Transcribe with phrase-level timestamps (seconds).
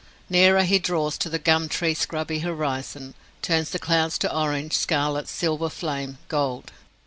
[0.31, 3.13] Nearer he draws to the gum tree scrubby horizon,
[3.43, 6.71] turns the clouds to orange, scarlet, silver flame, gold!